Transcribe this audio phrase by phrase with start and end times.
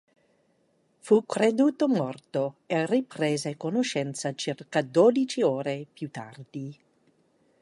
[0.97, 6.75] Fu creduto morto e riprese conoscenza circa dodici ore più tardi.